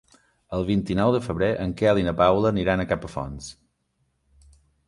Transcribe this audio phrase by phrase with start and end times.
[0.59, 3.55] El vint-i-nou de febrer en Quel i na Paula aniran a Capafonts.